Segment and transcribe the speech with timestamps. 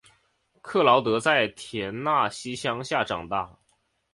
[0.63, 3.59] 克劳德在田纳西乡下长大。